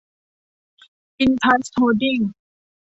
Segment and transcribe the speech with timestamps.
[1.19, 2.31] อินทัช โฮลดิ้งส์